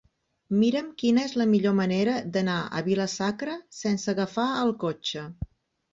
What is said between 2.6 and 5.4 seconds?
a Vila-sacra sense agafar el cotxe.